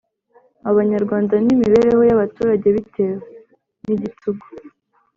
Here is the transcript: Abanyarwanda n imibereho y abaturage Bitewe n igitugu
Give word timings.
Abanyarwanda 0.69 1.35
n 1.45 1.47
imibereho 1.55 2.01
y 2.09 2.13
abaturage 2.15 2.67
Bitewe 2.75 3.15
n 3.85 3.87
igitugu 3.95 4.45